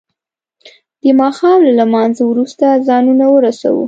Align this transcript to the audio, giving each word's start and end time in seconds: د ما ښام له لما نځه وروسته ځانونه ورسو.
د 1.03 1.05
ما 1.19 1.29
ښام 1.37 1.59
له 1.67 1.71
لما 1.79 2.01
نځه 2.09 2.23
وروسته 2.31 2.65
ځانونه 2.87 3.25
ورسو. 3.35 3.75